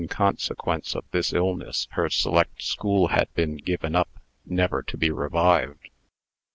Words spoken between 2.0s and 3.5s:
select school had